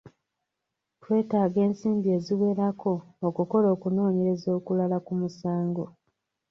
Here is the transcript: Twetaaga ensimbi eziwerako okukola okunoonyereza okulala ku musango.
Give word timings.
Twetaaga 1.01 1.59
ensimbi 1.67 2.07
eziwerako 2.17 2.93
okukola 3.27 3.67
okunoonyereza 3.75 4.49
okulala 4.57 4.97
ku 5.05 5.13
musango. 5.19 5.85